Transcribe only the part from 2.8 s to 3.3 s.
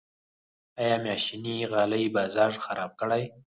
کړی؟